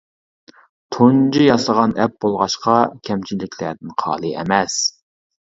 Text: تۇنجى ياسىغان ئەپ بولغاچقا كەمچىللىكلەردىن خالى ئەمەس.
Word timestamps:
تۇنجى 0.95 1.43
ياسىغان 1.49 1.93
ئەپ 2.05 2.15
بولغاچقا 2.25 2.79
كەمچىللىكلەردىن 3.11 3.95
خالى 4.07 4.33
ئەمەس. 4.41 4.83